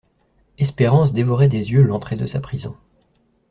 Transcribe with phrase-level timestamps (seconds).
[0.57, 2.75] Espérance dévorait des yeux l'entrée de sa prison.